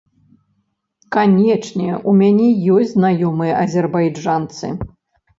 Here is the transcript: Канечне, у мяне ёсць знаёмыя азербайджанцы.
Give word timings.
Канечне, 1.15 1.89
у 2.11 2.13
мяне 2.21 2.47
ёсць 2.75 2.93
знаёмыя 2.93 3.53
азербайджанцы. 3.65 4.71